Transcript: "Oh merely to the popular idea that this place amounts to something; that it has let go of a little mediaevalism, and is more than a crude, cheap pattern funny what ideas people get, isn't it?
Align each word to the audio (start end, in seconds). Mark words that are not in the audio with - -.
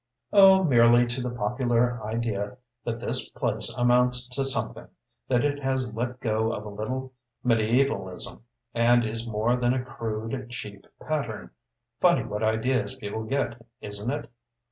"Oh 0.33 0.63
merely 0.63 1.05
to 1.05 1.21
the 1.21 1.29
popular 1.29 2.01
idea 2.03 2.57
that 2.85 2.99
this 2.99 3.29
place 3.29 3.71
amounts 3.77 4.27
to 4.29 4.43
something; 4.43 4.87
that 5.27 5.45
it 5.45 5.59
has 5.59 5.93
let 5.93 6.19
go 6.19 6.51
of 6.53 6.65
a 6.65 6.69
little 6.69 7.13
mediaevalism, 7.43 8.41
and 8.73 9.05
is 9.05 9.27
more 9.27 9.55
than 9.57 9.75
a 9.75 9.85
crude, 9.85 10.49
cheap 10.49 10.87
pattern 11.07 11.51
funny 11.99 12.23
what 12.25 12.41
ideas 12.41 12.95
people 12.95 13.25
get, 13.25 13.63
isn't 13.79 14.09
it? 14.09 14.31